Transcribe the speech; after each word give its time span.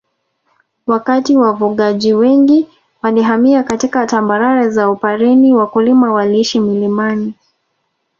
Wakati 0.87 1.37
wafugaji 1.37 2.13
wengi 2.13 2.67
walihamia 3.01 3.63
katika 3.63 4.05
tambarare 4.07 4.69
za 4.69 4.89
Upareni 4.91 5.51
wakulima 5.53 6.13
waliishi 6.13 6.59
milimani 6.59 7.33